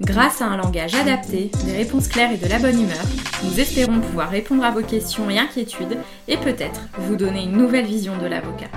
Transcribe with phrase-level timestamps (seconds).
[0.00, 3.02] Grâce à un langage adapté, des réponses claires et de la bonne humeur,
[3.42, 5.98] nous espérons pouvoir répondre à vos questions et inquiétudes
[6.28, 8.68] et peut-être vous donner une nouvelle vision de l'avocat.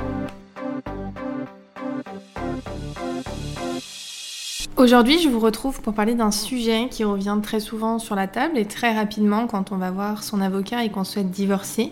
[4.78, 8.58] Aujourd'hui, je vous retrouve pour parler d'un sujet qui revient très souvent sur la table
[8.58, 11.92] et très rapidement quand on va voir son avocat et qu'on souhaite divorcer,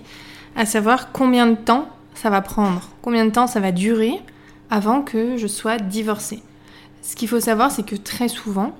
[0.56, 4.14] à savoir combien de temps ça va prendre, combien de temps ça va durer
[4.72, 6.42] avant que je sois divorcée.
[7.04, 8.74] Ce qu'il faut savoir, c'est que très souvent,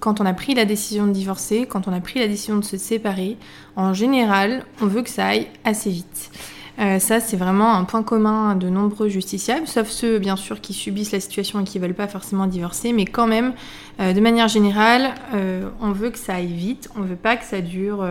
[0.00, 2.64] quand on a pris la décision de divorcer, quand on a pris la décision de
[2.64, 3.36] se séparer,
[3.76, 6.30] en général, on veut que ça aille assez vite.
[6.78, 10.74] Euh, ça, c'est vraiment un point commun de nombreux justiciables, sauf ceux, bien sûr, qui
[10.74, 13.54] subissent la situation et qui ne veulent pas forcément divorcer, mais quand même,
[14.00, 17.36] euh, de manière générale, euh, on veut que ça aille vite, on ne veut pas
[17.36, 18.06] que ça dure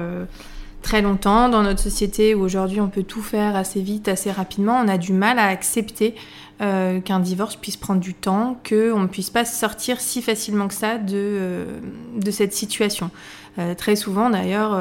[0.86, 1.50] très longtemps.
[1.50, 5.00] Dans notre société où aujourd'hui on peut tout faire assez vite, assez rapidement, on a
[5.00, 6.14] du mal à accepter
[6.62, 10.76] euh, qu'un divorce puisse prendre du temps, qu'on ne puisse pas sortir si facilement que
[10.76, 11.80] ça de, euh,
[12.16, 13.10] de cette situation.
[13.58, 14.80] Euh, très souvent d'ailleurs,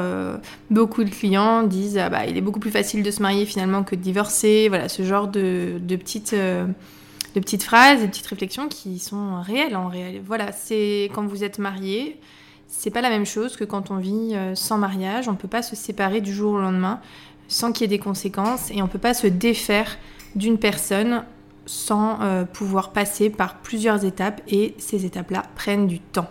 [0.69, 3.83] beaucoup de clients disent ah bah, il est beaucoup plus facile de se marier finalement
[3.83, 4.67] que de divorcer.
[4.69, 9.75] Voilà, ce genre de, de petites, de petites phrases, de petites réflexions qui sont réelles
[9.75, 10.21] en réalité.
[10.23, 12.19] Voilà, c'est quand vous êtes marié,
[12.67, 15.27] c'est pas la même chose que quand on vit sans mariage.
[15.27, 16.99] On peut pas se séparer du jour au lendemain
[17.47, 19.97] sans qu'il y ait des conséquences et on peut pas se défaire
[20.35, 21.23] d'une personne
[21.65, 26.29] sans euh, pouvoir passer par plusieurs étapes et ces étapes-là prennent du temps.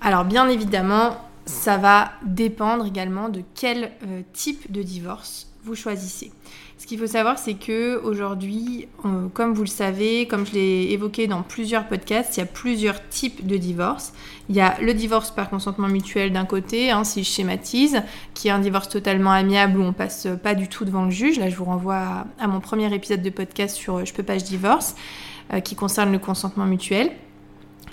[0.00, 6.30] Alors bien évidemment, ça va dépendre également de quel euh, type de divorce vous choisissez.
[6.76, 10.92] Ce qu'il faut savoir, c'est que aujourd'hui, euh, comme vous le savez, comme je l'ai
[10.92, 14.12] évoqué dans plusieurs podcasts, il y a plusieurs types de divorce.
[14.50, 18.02] Il y a le divorce par consentement mutuel d'un côté, hein, si je schématise,
[18.34, 21.38] qui est un divorce totalement amiable où on passe pas du tout devant le juge.
[21.38, 24.36] Là, je vous renvoie à, mon premier épisode de podcast sur euh, Je peux pas,
[24.36, 24.96] je divorce,
[25.54, 27.12] euh, qui concerne le consentement mutuel.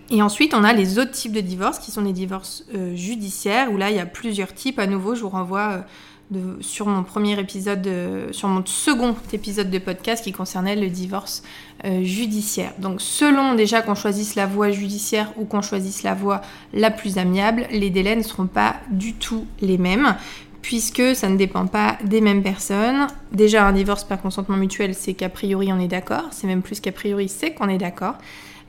[0.09, 2.65] Et ensuite, on a les autres types de divorces qui sont des divorces
[2.95, 4.77] judiciaires, où là, il y a plusieurs types.
[4.77, 5.85] À nouveau, je vous renvoie
[6.61, 7.87] sur mon premier épisode,
[8.31, 11.43] sur mon second épisode de podcast qui concernait le divorce
[11.83, 12.73] euh, judiciaire.
[12.77, 16.41] Donc selon déjà qu'on choisisse la voie judiciaire ou qu'on choisisse la voie
[16.73, 20.15] la plus amiable, les délais ne seront pas du tout les mêmes
[20.61, 23.07] puisque ça ne dépend pas des mêmes personnes.
[23.31, 26.79] Déjà un divorce par consentement mutuel, c'est qu'a priori on est d'accord, c'est même plus
[26.79, 28.13] qu'a priori c'est qu'on est d'accord.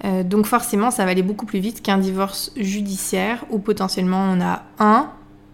[0.04, 4.40] Euh, donc forcément ça va aller beaucoup plus vite qu'un divorce judiciaire où potentiellement on
[4.40, 5.10] a un,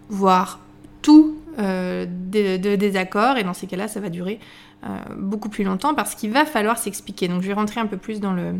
[0.07, 0.59] voire
[1.01, 4.39] tout euh, de, et dans ces cas-là, ça va durer
[4.83, 4.87] euh,
[5.17, 7.27] beaucoup plus longtemps parce qu'il va falloir s'expliquer.
[7.27, 8.55] Donc je vais rentrer un peu plus dans le,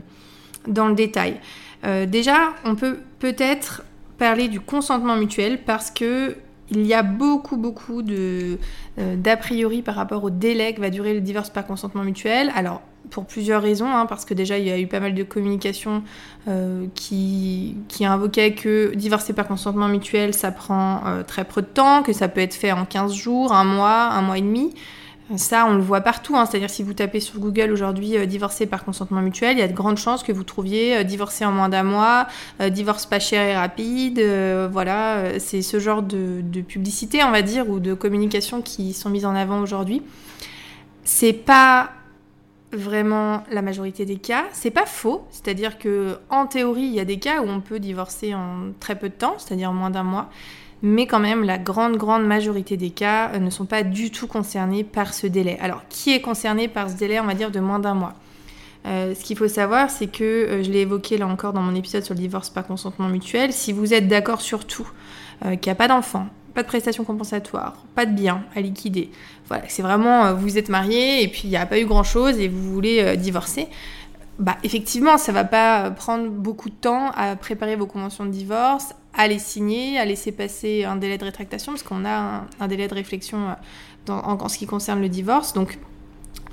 [0.68, 1.40] dans le détail.
[1.86, 3.84] Euh, déjà, on peut peut-être
[4.18, 6.36] parler du consentement mutuel parce que
[6.72, 8.60] il y a beaucoup, beaucoup de
[8.98, 12.52] d'a priori par rapport au délai que va durer le divorce par consentement mutuel.
[12.54, 15.24] Alors, pour plusieurs raisons, hein, parce que déjà il y a eu pas mal de
[15.24, 16.04] communications
[16.48, 22.04] euh, qui, qui que divorcer par consentement mutuel ça prend euh, très peu de temps,
[22.04, 24.74] que ça peut être fait en 15 jours, un mois, un mois et demi.
[25.38, 26.48] Ça, on le voit partout, hein.
[26.48, 29.68] c'est-à-dire si vous tapez sur Google aujourd'hui euh, divorcer par consentement mutuel, il y a
[29.68, 32.26] de grandes chances que vous trouviez divorcer en moins d'un mois,
[32.72, 34.20] divorce pas cher et rapide,
[34.72, 39.12] voilà, c'est ce genre de, de, publicité, on va dire, ou de communication qui sont
[39.12, 40.02] mises en avant aujourd'hui.
[41.04, 41.92] C'est pas
[42.72, 44.46] vraiment la majorité des cas.
[44.52, 47.80] C'est pas faux, c'est-à-dire que en théorie, il y a des cas où on peut
[47.80, 50.30] divorcer en très peu de temps, c'est-à-dire moins d'un mois,
[50.82, 54.28] mais quand même la grande grande majorité des cas euh, ne sont pas du tout
[54.28, 55.58] concernés par ce délai.
[55.60, 58.14] Alors, qui est concerné par ce délai, on va dire de moins d'un mois?
[58.86, 61.76] Euh, ce qu'il faut savoir, c'est que, euh, je l'ai évoqué là encore dans mon
[61.76, 64.90] épisode sur le divorce par consentement mutuel, si vous êtes d'accord sur tout,
[65.42, 66.28] qu'il n'y a pas d'enfant,
[66.60, 69.12] pas de prestations compensatoires, pas de biens à liquider.
[69.48, 72.38] Voilà, c'est vraiment, euh, vous êtes marié et puis il n'y a pas eu grand-chose
[72.38, 73.70] et vous voulez euh, divorcer.
[74.40, 78.94] Bah, effectivement, ça va pas prendre beaucoup de temps à préparer vos conventions de divorce,
[79.14, 82.90] à les signer, à laisser passer un délai de rétractation, parce qu'on a un, délai
[82.90, 83.56] de réflexion
[84.10, 85.54] euh, en, ce qui concerne le divorce.
[85.54, 85.80] Donc,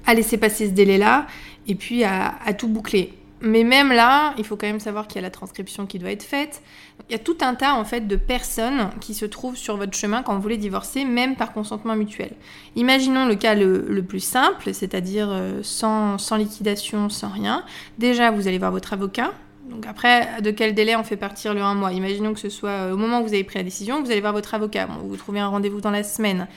[0.06, 1.26] à laisser passer ce délai-là,
[1.66, 3.12] et puis à tout boucler.
[3.46, 6.10] Mais même là, il faut quand même savoir qu'il y a la transcription qui doit
[6.10, 6.62] être faite.
[7.08, 9.96] Il y a tout un tas en fait de personnes qui se trouvent sur votre
[9.96, 12.32] chemin quand vous voulez divorcer, même par consentement mutuel.
[12.74, 17.64] Imaginons le cas le, plus simple, c'est-à-dire euh, sans, liquidation, sans rien.
[17.98, 19.32] Déjà, vous allez voir votre avocat.
[19.70, 21.92] Donc après, de quel délai on fait partir le un mois?
[21.92, 24.20] Imaginons que ce soit euh, au moment où vous avez pris la décision, vous allez
[24.20, 24.88] voir votre avocat.
[25.02, 26.48] vous trouvez un rendez-vous dans la semaine.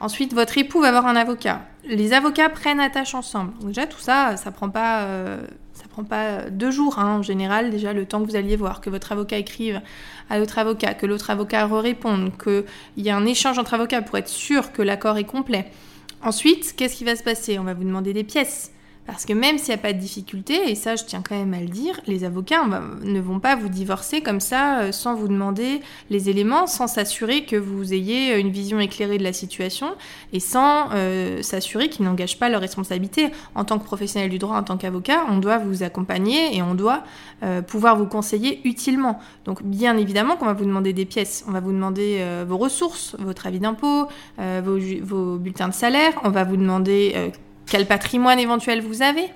[0.00, 1.62] Ensuite, votre époux va avoir un avocat.
[1.84, 3.52] Les avocats prennent attache ensemble.
[3.64, 5.42] déjà, tout ça, ça prend pas, euh,
[6.04, 7.70] pas deux jours hein, en général.
[7.70, 9.80] Déjà, le temps que vous alliez voir, que votre avocat écrive
[10.30, 12.64] à l'autre avocat, que l'autre avocat réponde, qu'il
[12.96, 15.70] y ait un échange entre avocats pour être sûr que l'accord est complet.
[16.22, 17.58] Ensuite, qu'est-ce qui va se passer?
[17.58, 18.72] On va vous demander des pièces.
[19.08, 21.54] Parce que même s'il n'y a pas de difficulté, et ça je tiens quand même
[21.54, 22.60] à le dire, les avocats
[23.02, 27.46] ne vont pas vous divorcer comme ça euh, sans vous demander les éléments, sans s'assurer
[27.46, 29.94] que vous ayez une vision éclairée de la situation
[30.34, 33.30] et sans euh, s'assurer qu'ils n'engagent pas leur responsabilité.
[33.54, 36.74] En tant que professionnel du droit, en tant qu'avocat, on doit vous accompagner et on
[36.74, 37.02] doit
[37.42, 39.20] euh, pouvoir vous conseiller utilement.
[39.46, 43.16] Donc bien évidemment qu'on va vous demander des pièces, on va vous demander vos ressources,
[43.18, 44.06] votre avis d'impôt,
[44.36, 47.32] vos, bulletins de salaire, on va vous demander
[47.68, 49.26] quel patrimoine éventuel vous avez.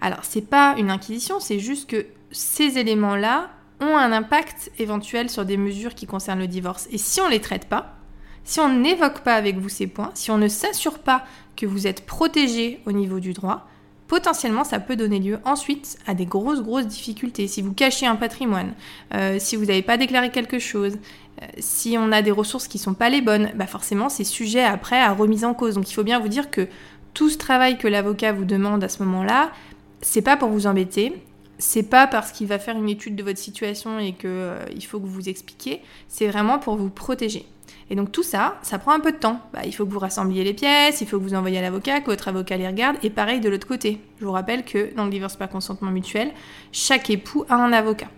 [0.00, 3.50] Alors, c'est pas une inquisition, c'est juste que ces éléments-là
[3.80, 6.88] ont un impact éventuel sur des mesures qui concernent le divorce.
[6.90, 7.96] Et si on ne les traite pas,
[8.44, 11.24] si on n'évoque pas avec vous ces points, si on ne s'assure pas
[11.56, 13.68] que vous êtes protégé au niveau du droit,
[14.08, 17.46] potentiellement ça peut donner lieu ensuite à des grosses grosses difficultés.
[17.46, 18.74] Si vous cachez un patrimoine,
[19.14, 20.98] euh, si vous n'avez pas déclaré quelque chose,
[21.40, 24.24] euh, si on a des ressources qui ne sont pas les bonnes, bah forcément c'est
[24.24, 25.76] sujet après à remise en cause.
[25.76, 26.68] Donc il faut bien vous dire que
[27.14, 29.52] tout ce travail que l'avocat vous demande à ce moment-là,
[30.00, 31.22] c'est pas pour vous embêter,
[31.58, 34.98] c'est pas parce qu'il va faire une étude de votre situation et qu'il euh, faut
[34.98, 37.46] que vous vous expliquiez, c'est vraiment pour vous protéger.
[37.90, 39.40] Et donc tout ça, ça prend un peu de temps.
[39.52, 42.00] Bah, il faut que vous rassembliez les pièces, il faut que vous envoyiez à l'avocat,
[42.00, 44.00] que votre avocat les regarde, et pareil de l'autre côté.
[44.18, 46.32] Je vous rappelle que dans le divorce par consentement mutuel,
[46.72, 48.08] chaque époux a un avocat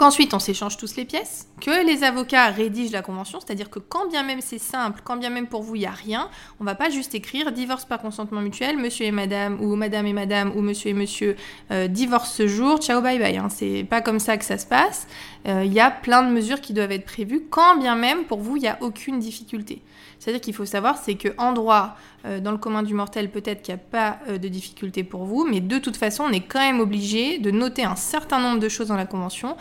[0.00, 4.08] qu'ensuite on s'échange tous les pièces, que les avocats rédigent la convention, c'est-à-dire que quand
[4.08, 6.28] bien même c'est simple, quand bien même pour vous il n'y a rien,
[6.58, 10.12] on va pas juste écrire divorce par consentement mutuel, monsieur et madame, ou madame et
[10.12, 11.36] madame, ou monsieur et monsieur
[11.70, 13.36] euh, divorce ce jour, ciao bye bye.
[13.36, 13.48] Hein.
[13.50, 15.06] C'est pas comme ça que ça se passe.
[15.46, 18.40] Euh, il y a plein de mesures qui doivent être prévues, quand bien même pour
[18.40, 19.82] vous il n'y a aucune difficulté.
[20.18, 21.96] C'est-à-dire qu'il faut savoir, c'est que en droit,
[22.26, 25.46] euh, dans le commun du mortel, peut-être qu'il n'y a pas de difficulté pour vous,
[25.46, 28.68] mais de toute façon, on est quand même obligé de noter un certain nombre de
[28.68, 29.56] choses dans la convention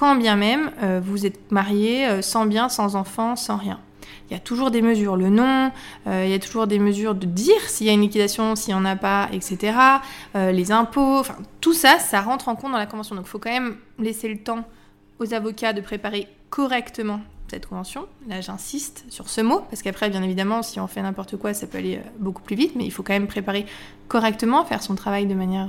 [0.00, 3.78] quand bien même euh, vous êtes marié euh, sans bien, sans enfant, sans rien.
[4.30, 5.70] Il y a toujours des mesures, le nom,
[6.06, 8.72] euh, il y a toujours des mesures de dire s'il y a une liquidation, s'il
[8.72, 9.76] n'y en a pas, etc.
[10.34, 13.14] les impôts, enfin tout ça, ça rentre en compte dans la convention.
[13.14, 14.64] Donc il faut quand même laisser le temps
[15.18, 17.20] aux avocats de préparer correctement
[17.50, 18.06] cette convention.
[18.28, 21.66] Là, j'insiste sur ce mot, parce qu'après, bien évidemment, si on fait n'importe quoi, ça
[21.66, 23.66] peut aller beaucoup plus vite, mais il faut quand même préparer
[24.08, 25.68] correctement, faire son travail de manière,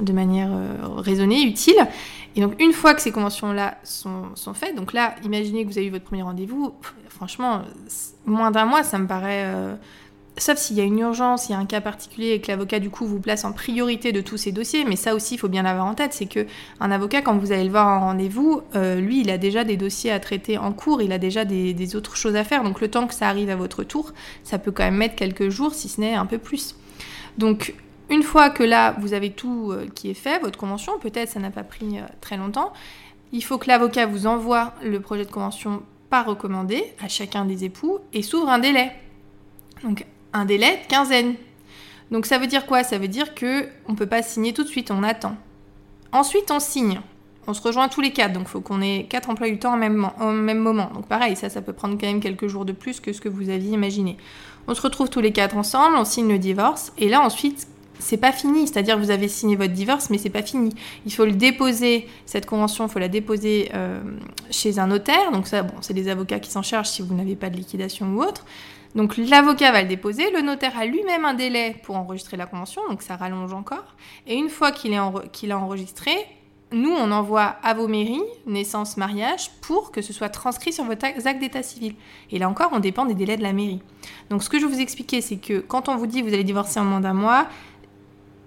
[0.00, 0.50] de manière
[0.96, 1.86] raisonnée, utile.
[2.34, 5.78] Et donc, une fois que ces conventions-là sont, sont, faites, donc là, imaginez que vous
[5.78, 6.74] avez eu votre premier rendez-vous,
[7.08, 7.62] franchement,
[8.26, 9.44] moins d'un mois, ça me paraît.
[9.44, 9.74] Euh,
[10.38, 12.80] sauf s'il y a une urgence, il y a un cas particulier et que l'avocat,
[12.80, 14.84] du coup, vous place en priorité de tous ces dossiers.
[14.84, 16.46] Mais ça aussi, il faut bien l'avoir en tête c'est que
[16.80, 19.76] un avocat, quand vous allez le voir en rendez-vous, euh, lui, il a déjà des
[19.76, 22.62] dossiers à traiter en cours, il a déjà des, autres choses à faire.
[22.62, 24.12] Donc, le temps que ça arrive à votre tour,
[24.44, 26.76] ça peut quand même mettre quelques jours, si ce n'est un peu plus.
[27.36, 27.74] Donc,
[28.08, 31.40] une fois que là, vous avez tout euh, qui est fait, votre convention, peut-être ça
[31.40, 32.72] n'a pas pris euh, très longtemps,
[33.32, 37.64] il faut que l'avocat vous envoie le projet de convention par recommandé à chacun des
[37.64, 38.92] époux et s'ouvre un délai.
[40.32, 41.34] Un délai de quinzaine.
[42.10, 42.84] Donc ça veut dire quoi?
[42.84, 45.36] Ça veut dire que on peut pas signer tout de suite, on attend.
[46.12, 47.00] Ensuite, on signe.
[47.46, 49.74] On se rejoint tous les quatre, donc il faut qu'on ait quatre emplois du temps
[49.74, 50.90] au même, moment.
[50.94, 53.28] Donc pareil, ça, ça peut prendre quand même quelques jours de plus que ce que
[53.28, 54.16] vous aviez imaginé.
[54.68, 57.66] On se retrouve tous les quatre ensemble, on signe le divorce, et là ensuite,
[57.98, 58.68] c'est pas fini.
[58.68, 60.72] C'est-à-dire que vous avez signé votre divorce, mais c'est pas fini.
[61.04, 64.00] Il faut le déposer, cette convention, il faut la déposer euh,
[64.50, 65.32] chez un notaire.
[65.32, 68.06] Donc ça, bon, c'est les avocats qui s'en chargent si vous n'avez pas de liquidation
[68.14, 68.44] ou autre.
[68.94, 72.82] Donc l'avocat va le déposer, le notaire a lui-même un délai pour enregistrer la convention,
[72.88, 73.96] donc ça rallonge encore.
[74.26, 76.12] Et une fois qu'il est, enregistré,
[76.72, 81.04] nous, on envoie à vos mairies, naissance, mariage, pour que ce soit transcrit sur votre
[81.04, 81.94] acte d'état civil.
[82.30, 83.82] Et là encore, on dépend des délais de la mairie.
[84.30, 86.80] Donc ce que je vous expliquer, c'est que quand on vous dit vous allez divorcer
[86.80, 87.46] en moins d'un mois,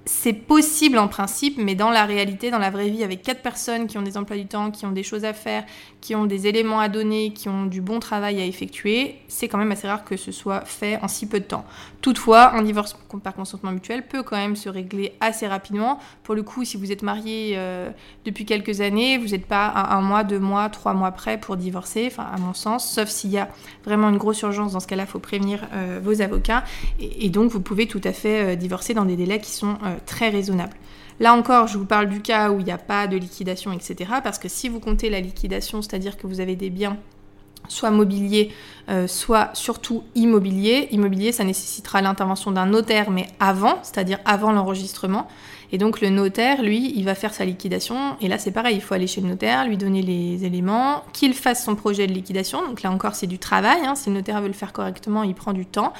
[0.05, 3.87] c'est possible en principe, mais dans la réalité, dans la vraie vie, avec quatre personnes
[3.87, 5.63] qui ont des emplois du temps, qui ont des choses à faire,
[5.99, 9.57] qui ont des éléments à donner, qui ont du bon travail à effectuer, c'est quand
[9.57, 11.65] même assez rare que ce soit fait en si peu de temps.
[12.01, 15.99] Toutefois, un divorce par consentement mutuel peut quand même se régler assez rapidement.
[16.21, 17.89] Pour le coup, si vous êtes marié euh,
[18.25, 21.57] depuis quelques années, vous n'êtes pas à un mois, deux mois, trois mois près pour
[21.57, 23.49] divorcer, enfin à mon sens, sauf s'il y a
[23.83, 24.73] vraiment une grosse urgence.
[24.73, 26.63] Dans ce cas-là, il faut prévenir euh, vos avocats.
[26.99, 30.29] Et, donc, vous pouvez tout à fait euh, divorcer dans des délais qui sont très
[30.29, 30.75] raisonnables.
[31.19, 34.11] Là encore, je vous parle du cas où il n'y a pas de liquidation, etc.
[34.23, 36.97] Parce que si vous comptez la liquidation, c'est-à-dire que vous avez des biens
[37.67, 38.51] soit mobilier,
[38.89, 40.87] euh, soit surtout immobilier.
[40.91, 45.27] Immobilier, ça nécessitera l'intervention d'un notaire, mais avant, c'est-à-dire avant l'enregistrement.
[45.71, 48.17] Et donc le notaire, lui, il va faire sa liquidation.
[48.21, 51.33] Et là, c'est pareil, il faut aller chez le notaire, lui donner les éléments, qu'il
[51.33, 52.65] fasse son projet de liquidation.
[52.65, 53.79] Donc là encore, c'est du travail.
[53.85, 53.95] Hein.
[53.95, 55.93] Si le notaire veut le faire correctement, il prend du temps.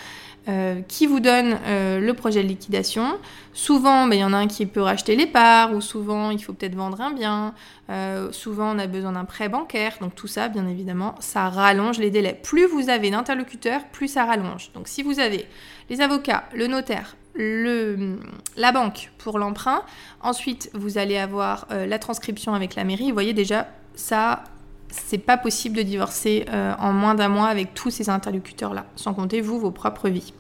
[0.48, 3.18] Euh, qui vous donne euh, le projet de liquidation.
[3.54, 6.38] Souvent, ben, il y en a un qui peut racheter les parts, ou souvent, il
[6.38, 7.56] faut peut-être vendre un bien.
[7.90, 9.94] Euh, souvent, on a besoin d'un prêt bancaire.
[10.02, 12.40] Donc tout ça, bien évidemment, ça rallonge les délais.
[12.44, 14.72] Plus vous avez d'interlocuteurs, plus ça rallonge.
[14.75, 15.48] Donc si vous avez
[15.90, 19.82] les avocats, le notaire, la banque pour l'emprunt,
[20.22, 23.08] ensuite vous allez avoir la transcription avec la mairie.
[23.08, 24.44] Vous voyez déjà, ça,
[25.06, 29.14] c'est pas possible de divorcer euh, en moins d'un mois avec tous ces interlocuteurs-là, sans
[29.14, 30.34] compter vous, vos propres vies.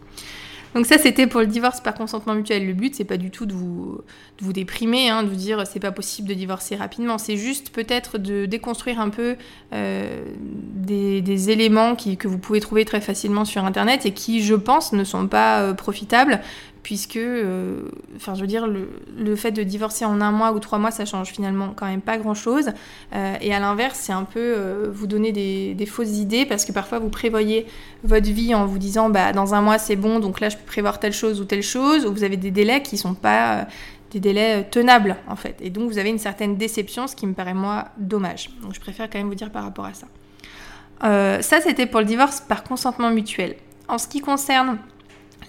[0.75, 2.67] Donc ça, c'était pour le divorce par consentement mutuel.
[2.67, 4.01] Le but, c'est pas du tout de vous,
[4.41, 7.17] vous déprimer, hein, de vous dire c'est pas possible de divorcer rapidement.
[7.17, 9.37] C'est juste peut-être de déconstruire un peu
[9.71, 14.91] euh, des, éléments que vous pouvez trouver très facilement sur Internet et qui, je pense,
[14.91, 16.41] ne sont pas euh, profitables
[16.85, 17.79] puisque, euh,
[18.23, 21.29] je veux dire, le, fait de divorcer en un mois ou trois mois, ça change
[21.29, 22.69] finalement quand même pas grand-chose.
[23.15, 26.71] Euh, et à l'inverse, c'est un peu euh, vous donner des, fausses idées, parce que
[26.71, 27.65] parfois vous prévoyez
[28.03, 30.65] votre vie en vous disant, bah, dans un mois c'est bon, donc là je peux
[30.65, 33.65] prévoir telle chose ou telle chose, ou vous avez des délais qui sont pas
[34.11, 35.57] des délais tenables en fait.
[35.61, 38.51] Et donc vous avez une certaine déception, ce qui me paraît moi dommage.
[38.61, 41.41] Donc je préfère quand même vous dire par rapport à ça.
[41.41, 43.55] ça, c'était pour le divorce par consentement mutuel.
[43.87, 44.77] En ce qui concerne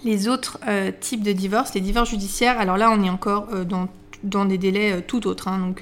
[0.03, 3.65] les autres euh, types de divorces, les divorces judiciaires, alors là on est encore euh,
[4.23, 5.47] dans, des délais euh, tout autres.
[5.47, 5.73] Hein.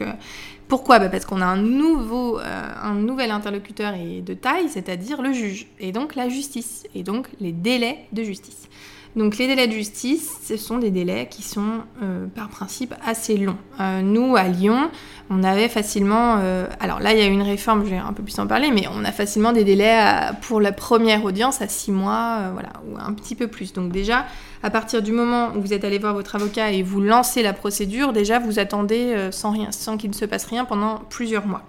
[0.67, 0.99] pourquoi?
[0.99, 5.67] Bah, Parce qu'on a un, nouveau, un nouvel interlocuteur et de taille, c'est-à-dire le juge,
[5.79, 8.67] et donc la justice, et donc les délais de justice.
[9.15, 13.37] Donc les délais de justice, ce sont des délais qui sont euh, par principe assez
[13.37, 13.55] longs.
[13.79, 14.89] Euh, nous, à Lyon,
[15.29, 16.39] on avait facilement...
[16.39, 18.71] Euh, alors là, il y a une réforme, je vais un peu plus en parler,
[18.71, 19.97] mais on a facilement des délais
[20.41, 23.71] pour la première audience à six mois, voilà, ou un petit peu plus.
[23.71, 24.25] Donc déjà,
[24.63, 27.53] à partir du moment où vous êtes allé voir votre avocat et vous lancez la
[27.53, 31.63] procédure, déjà, vous attendez sans, rien, sans qu'il ne se passe rien pendant plusieurs mois.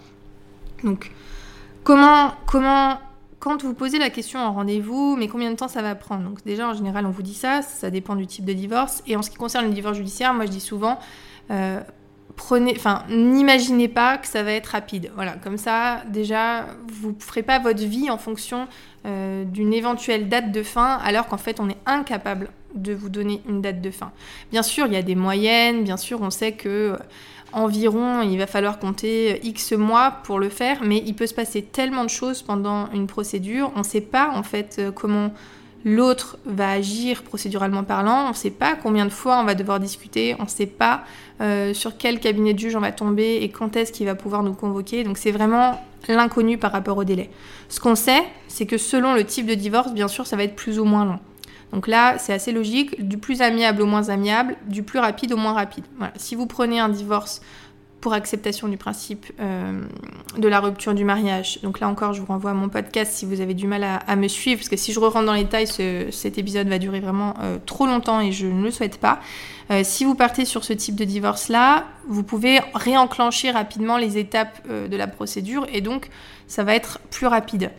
[0.82, 1.12] Donc,
[1.84, 2.98] comment, comment
[3.46, 6.24] quand vous posez la question en rendez-vous, mais combien de temps ça va prendre?
[6.24, 9.04] Donc déjà, en général, on vous dit ça, ça dépend du type de divorce.
[9.06, 10.98] Et en ce qui concerne le divorce judiciaire, moi je dis souvent,
[11.52, 11.80] euh,
[12.34, 15.12] prenez, enfin, n'imaginez pas que ça va être rapide.
[15.14, 18.66] Voilà, comme ça, déjà, vous ne ferez pas votre vie en fonction
[19.06, 23.42] euh, d'une éventuelle date de fin, alors qu'en fait, on est incapable de vous donner
[23.48, 24.10] une date de fin.
[24.50, 26.98] Bien sûr, il y a des moyennes, bien sûr, on sait que
[27.56, 31.62] environ, il va falloir compter X mois pour le faire, mais il peut se passer
[31.62, 35.32] tellement de choses pendant une procédure, on ne sait pas en fait euh, comment
[35.84, 39.80] l'autre va agir procéduralement parlant, on ne sait pas combien de fois on va devoir
[39.80, 41.04] discuter, on ne sait pas
[41.40, 44.42] euh, sur quel cabinet de juge on va tomber et quand est-ce qu'il va pouvoir
[44.42, 47.30] nous convoquer, donc c'est vraiment l'inconnu par rapport au délai.
[47.70, 50.56] Ce qu'on sait, c'est que selon le type de divorce, bien sûr, ça va être
[50.56, 51.20] plus ou moins long.
[51.76, 55.36] Donc là, c'est assez logique, du plus amiable au moins amiable, du plus rapide au
[55.36, 55.84] moins rapide.
[56.16, 57.42] Si vous prenez un divorce
[58.00, 59.82] pour acceptation du principe euh,
[60.38, 61.58] de la rupture du mariage.
[61.62, 64.16] Donc là encore, je vous renvoie à mon podcast si vous avez du mal à,
[64.16, 67.34] me suivre, parce que si je rentre dans les détails, cet épisode va durer vraiment
[67.42, 69.20] euh, trop longtemps et je ne le souhaite pas.
[69.70, 74.66] Euh, si vous partez sur ce type de divorce-là, vous pouvez réenclencher rapidement les étapes
[74.66, 76.08] de la procédure et donc
[76.46, 77.70] ça va être plus rapide.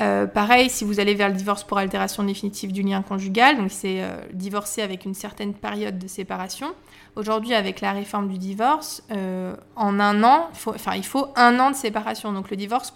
[0.00, 3.70] Euh, pareil, si vous allez vers le divorce pour altération définitive du lien conjugal, donc
[3.70, 6.68] c'est euh, divorcer avec une certaine période de séparation.
[7.14, 11.70] Aujourd'hui, avec la réforme du divorce, euh, en un an, enfin, il faut un an
[11.70, 12.32] de séparation.
[12.32, 12.94] Donc le divorce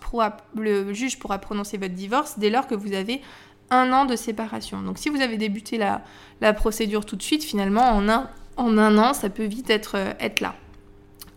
[0.57, 3.21] le juge pourra prononcer votre divorce dès lors que vous avez
[3.71, 4.81] un an de séparation.
[4.81, 6.03] Donc si vous avez débuté la,
[6.41, 9.97] la procédure tout de suite, finalement, en un, en un an, ça peut vite être,
[10.19, 10.55] être là.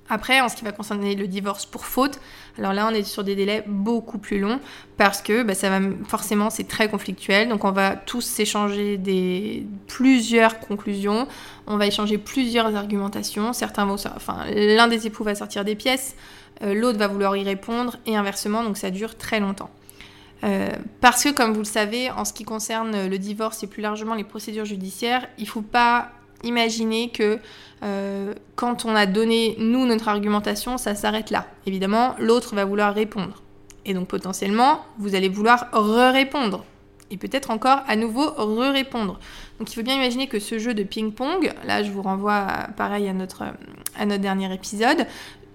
[0.09, 2.19] Après, en ce qui va concerner le divorce pour faute,
[2.57, 4.59] alors là, on est sur des délais beaucoup plus longs
[4.97, 7.47] parce que bah, ça va forcément, c'est très conflictuel.
[7.47, 11.27] Donc, on va tous s'échanger des plusieurs conclusions.
[11.67, 13.53] On va échanger plusieurs argumentations.
[13.53, 16.15] Certains vont, enfin, l'un des époux va sortir des pièces,
[16.63, 18.63] euh, l'autre va vouloir y répondre et inversement.
[18.63, 19.69] Donc, ça dure très longtemps.
[20.43, 20.69] Euh,
[21.01, 24.15] parce que, comme vous le savez, en ce qui concerne le divorce et plus largement
[24.15, 26.11] les procédures judiciaires, il ne faut pas
[26.43, 27.39] imaginer que
[27.83, 31.47] euh, quand on a donné, nous, notre argumentation, ça s'arrête là.
[31.65, 33.41] Évidemment, l'autre va vouloir répondre.
[33.85, 36.65] Et donc potentiellement, vous allez vouloir re-répondre.
[37.11, 39.19] Et peut-être encore à nouveau re-répondre.
[39.57, 43.07] Donc il faut bien imaginer que ce jeu de ping-pong, là je vous renvoie pareil
[43.07, 43.43] à notre,
[43.97, 45.07] à notre dernier épisode,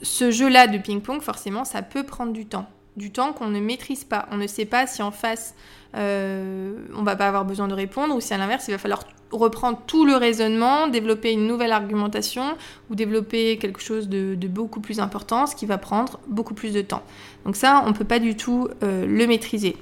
[0.02, 2.66] ce jeu-là de ping-pong, forcément, ça peut prendre du temps.
[2.96, 4.26] Du temps qu'on ne maîtrise pas.
[4.30, 5.54] On ne sait pas si en face,
[5.96, 9.04] euh, on va pas avoir besoin de répondre, ou si à l'inverse, il va falloir
[9.32, 12.56] reprendre tout le raisonnement, développer une nouvelle argumentation
[12.88, 16.82] ou développer quelque chose de, beaucoup plus important, ce qui va prendre beaucoup plus de
[16.82, 17.02] temps.
[17.44, 19.76] Donc ça, on ne peut pas du tout euh, le maîtriser.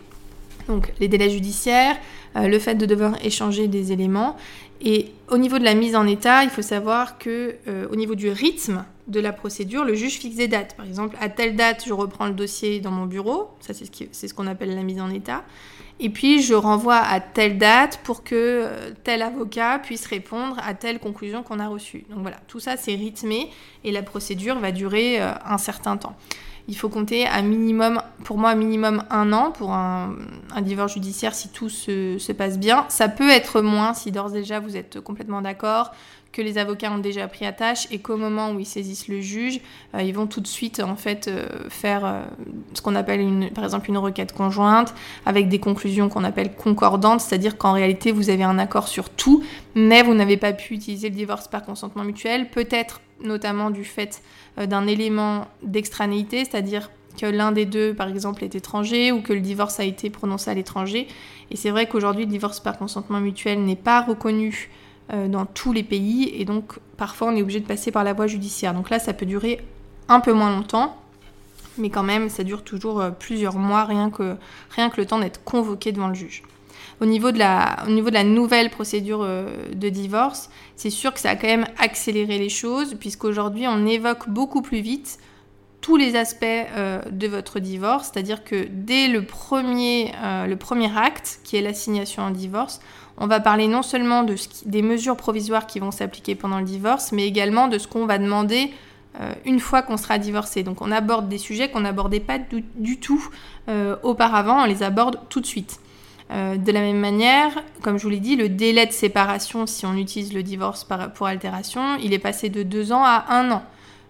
[0.68, 1.96] Donc les délais judiciaires,
[2.36, 4.36] euh, le fait de devoir échanger des éléments.
[4.80, 7.56] Et au niveau de la mise en état, il faut savoir que
[7.92, 10.76] au niveau du rythme de la procédure, le juge fixe des dates.
[10.76, 13.50] Par exemple, à telle date, je reprends le dossier dans mon bureau.
[13.60, 15.44] Ça, c'est ce qu'on appelle la mise en état.
[16.00, 20.74] Et puis, je renvoie à telle date pour que euh, tel avocat puisse répondre à
[20.74, 22.04] telle conclusion qu'on a reçue.
[22.10, 23.50] Donc voilà, tout ça, c'est rythmé
[23.84, 26.16] et la procédure va durer un certain temps
[26.68, 30.16] il faut compter à minimum, pour moi, minimum un an pour un,
[30.62, 32.86] divorce judiciaire si tout se, passe bien.
[32.88, 35.92] Ça peut être moins si d'ores et déjà vous êtes complètement d'accord,
[36.32, 39.20] que les avocats ont déjà pris à tâche et qu'au moment où ils saisissent le
[39.20, 39.60] juge,
[39.94, 42.22] euh, ils vont tout de suite en fait euh, faire euh,
[42.72, 44.94] ce qu'on appelle par exemple une requête conjointe
[45.26, 49.44] avec des conclusions qu'on appelle concordantes, c'est-à-dire qu'en réalité vous avez un accord sur tout,
[49.74, 54.22] mais vous n'avez pas pu utiliser le divorce par consentement mutuel, peut-être notamment du fait
[54.56, 59.40] d'un élément d'extranéité, c'est-à-dire que l'un des deux, par exemple, est étranger ou que le
[59.40, 61.06] divorce a été prononcé à l'étranger.
[61.50, 64.70] Et c'est vrai qu'aujourd'hui, le divorce par consentement mutuel n'est pas reconnu
[65.10, 68.26] dans tous les pays et donc parfois on est obligé de passer par la voie
[68.26, 68.72] judiciaire.
[68.72, 69.60] Donc là, ça peut durer
[70.08, 70.96] un peu moins longtemps,
[71.78, 74.36] mais quand même, ça dure toujours euh, plusieurs mois, rien que,
[74.70, 76.42] rien que le temps d'être convoqué devant le juge.
[77.00, 81.12] Au niveau de la, au niveau de la nouvelle procédure euh, de divorce, c'est sûr
[81.12, 85.18] que ça a quand même accéléré les choses, puisqu'aujourd'hui, on évoque beaucoup plus vite
[85.82, 90.96] tous les aspects euh, de votre divorce, c'est-à-dire que dès le premier, euh, le premier
[90.96, 92.80] acte, qui est l'assignation en divorce,
[93.18, 94.34] on va parler non seulement de
[94.64, 98.16] des mesures provisoires qui vont s'appliquer pendant le divorce, mais également de ce qu'on va
[98.16, 98.70] demander
[99.44, 100.62] une fois qu'on sera divorcé.
[100.62, 103.28] Donc on aborde des sujets qu'on n'abordait pas du tout
[104.02, 105.78] auparavant, on les aborde tout de suite.
[106.32, 107.50] Euh, de la même manière,
[107.82, 111.26] comme je vous l'ai dit, le délai de séparation, si on utilise le divorce pour
[111.26, 113.62] altération, il est passé de deux ans à un an.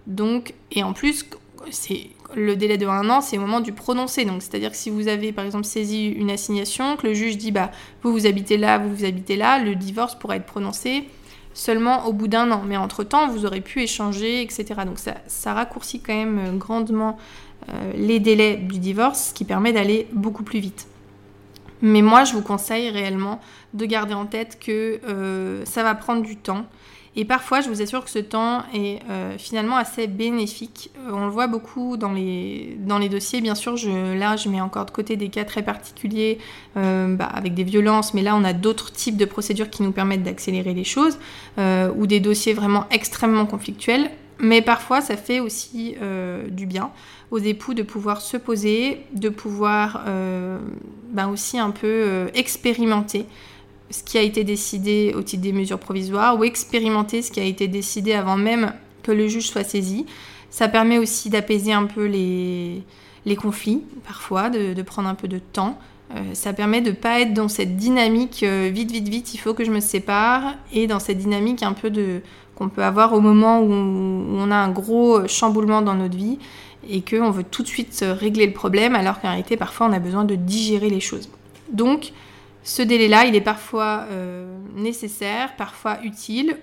[0.06, 1.24] Donc, et en plus,
[1.70, 4.24] c'est le délai de un an, c'est au moment du prononcé.
[4.24, 7.52] Donc, c'est-à-dire que si vous avez, par exemple, saisi une assignation, que le juge dit,
[7.52, 7.70] bah,
[8.02, 11.04] vous vous habitez là, vous vous habitez là, le divorce pourra être prononcé
[11.54, 12.62] seulement au bout d'un an.
[12.66, 14.80] Mais entre-temps, vous aurez pu échanger, etc.
[14.86, 17.18] Donc, ça, raccourcit quand même grandement
[17.68, 20.86] euh, les délais du divorce, ce qui permet d'aller beaucoup plus vite.
[21.82, 23.40] Mais moi, je vous conseille réellement
[23.74, 26.64] de garder en tête que euh, ça va prendre du temps.
[27.14, 30.90] Et parfois, je vous assure que ce temps est euh, finalement assez bénéfique.
[30.96, 33.40] Euh, on le voit beaucoup dans les, dans les dossiers.
[33.40, 33.74] Bien sûr,
[34.16, 36.38] là, je mets encore de côté des cas très particuliers
[36.74, 40.22] bah, avec des violences, mais là, on a d'autres types de procédures qui nous permettent
[40.22, 41.18] d'accélérer les choses,
[41.58, 44.10] ou des dossiers vraiment extrêmement conflictuels.
[44.38, 45.96] Mais parfois, ça fait aussi
[46.50, 46.90] du bien
[47.32, 50.58] aux époux de pouvoir se poser, de pouvoir euh,
[51.12, 53.24] ben aussi un peu euh, expérimenter
[53.92, 57.44] ce qui a été décidé au titre des mesures provisoires ou expérimenter ce qui a
[57.44, 60.06] été décidé avant même que le juge soit saisi.
[60.50, 62.82] Ça permet aussi d'apaiser un peu les,
[63.26, 65.78] les conflits, parfois, de, de, prendre un peu de temps.
[66.14, 69.54] Euh, ça permet de ne pas être dans cette dynamique vite, vite, vite, il faut
[69.54, 72.20] que je me sépare, et dans cette dynamique un peu de
[72.54, 76.38] qu'on peut avoir au moment où on a un gros chamboulement dans notre vie
[76.88, 79.98] et qu'on veut tout de suite régler le problème alors qu'en réalité parfois on a
[79.98, 81.30] besoin de digérer les choses.
[81.72, 82.12] Donc
[82.64, 86.56] ce délai-là, il est parfois euh, nécessaire, parfois utile,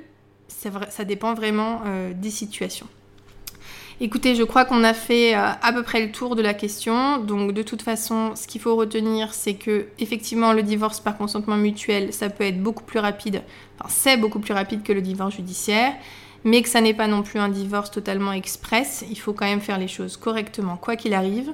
[0.48, 2.88] ça, dépend vraiment euh, des situations.
[4.02, 7.18] Écoutez, je crois qu'on a fait euh, à peu près le tour de la question.
[7.18, 11.58] Donc de toute façon, ce qu'il faut retenir, c'est que effectivement le divorce par consentement
[11.58, 13.44] mutuel, ça peut être beaucoup plus rapide.
[13.78, 15.94] Enfin, c'est beaucoup plus rapide que le divorce judiciaire
[16.44, 19.04] mais que ça n'est pas non plus un divorce totalement express.
[19.10, 21.54] Il faut quand même faire les choses correctement, quoi qu'il arrive.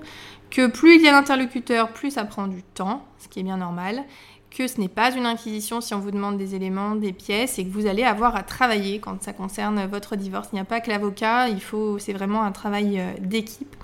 [0.52, 3.58] Que plus il y a d'interlocuteurs, plus ça prend du temps, ce qui est bien
[3.58, 4.04] normal.
[4.58, 7.66] Que ce n'est pas une inquisition si on vous demande des éléments, des pièces, et
[7.66, 10.48] que vous allez avoir à travailler quand ça concerne votre divorce.
[10.54, 13.76] Il n'y a pas que l'avocat, il faut, c'est vraiment un travail euh, d'équipe.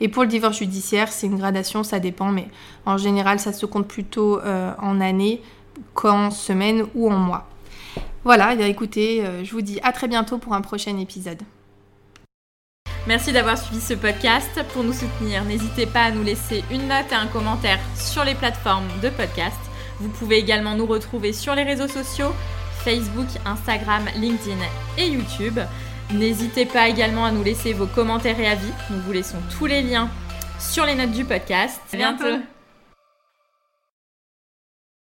[0.00, 2.48] Et pour le divorce judiciaire, c'est une gradation, ça dépend, mais
[2.84, 5.40] en général, ça se compte plutôt euh, en années
[5.94, 7.48] qu'en semaines ou en mois.
[8.22, 11.40] Voilà, eh écoutez, euh, je vous dis à très bientôt pour un prochain épisode.
[13.06, 14.60] Merci d'avoir suivi ce podcast.
[14.74, 18.34] Pour nous soutenir, n'hésitez pas à nous laisser une note et un commentaire sur les
[18.34, 19.67] plateformes de podcast.
[20.00, 22.32] Vous pouvez également nous retrouver sur les réseaux sociaux,
[22.84, 24.58] Facebook, Instagram, LinkedIn
[24.96, 25.58] et YouTube.
[26.12, 28.72] N'hésitez pas également à nous laisser vos commentaires et avis.
[28.90, 30.08] Nous vous laissons tous les liens
[30.58, 31.80] sur les notes du podcast.
[31.92, 32.57] À bientôt.